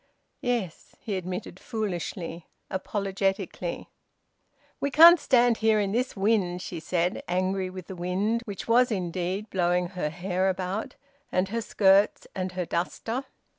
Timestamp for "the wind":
7.85-8.41